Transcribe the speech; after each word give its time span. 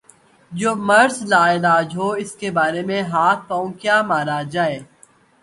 جو 0.51 0.71
مرض 0.87 1.17
لا 1.23 1.43
علاج 1.53 1.95
ہو 1.97 2.07
اس 2.21 2.31
کے 2.39 2.51
بارے 2.51 2.81
میں 2.81 3.01
ہاتھ 3.03 3.47
پاؤں 3.47 3.71
کیا 3.81 4.01
مارا 4.01 4.41
جائے۔ 4.53 4.79